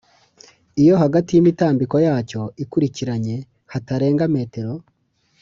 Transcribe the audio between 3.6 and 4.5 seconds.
hatarenga m,